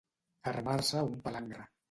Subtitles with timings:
[0.51, 1.69] Armar-se un palangre.